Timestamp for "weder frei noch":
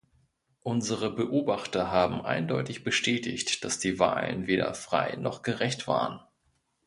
4.47-5.43